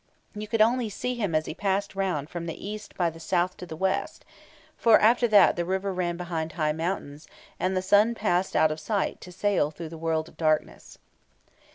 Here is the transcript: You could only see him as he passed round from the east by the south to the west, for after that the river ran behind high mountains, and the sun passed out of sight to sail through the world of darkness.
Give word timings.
You 0.33 0.47
could 0.47 0.63
only 0.63 0.89
see 0.89 1.13
him 1.13 1.35
as 1.35 1.45
he 1.45 1.53
passed 1.53 1.93
round 1.93 2.27
from 2.27 2.47
the 2.47 2.57
east 2.67 2.97
by 2.97 3.11
the 3.11 3.19
south 3.19 3.55
to 3.57 3.67
the 3.67 3.75
west, 3.75 4.25
for 4.75 4.97
after 4.99 5.27
that 5.27 5.55
the 5.55 5.63
river 5.63 5.93
ran 5.93 6.17
behind 6.17 6.53
high 6.53 6.71
mountains, 6.73 7.27
and 7.59 7.77
the 7.77 7.83
sun 7.83 8.15
passed 8.15 8.55
out 8.55 8.71
of 8.71 8.79
sight 8.79 9.21
to 9.21 9.31
sail 9.31 9.69
through 9.69 9.89
the 9.89 9.99
world 9.99 10.27
of 10.27 10.37
darkness. 10.37 10.97